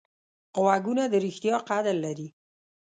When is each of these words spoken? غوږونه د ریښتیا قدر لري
غوږونه 0.61 1.03
د 1.09 1.13
ریښتیا 1.23 1.55
قدر 1.69 1.95
لري 2.05 2.27